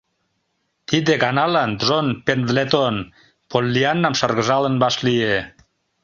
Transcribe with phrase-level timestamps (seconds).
[0.87, 2.95] Тиде ганалан Джон Пендлетон
[3.49, 5.35] Поллианнам шыргыжалын вашлие: